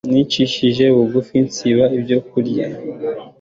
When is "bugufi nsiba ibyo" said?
0.95-2.17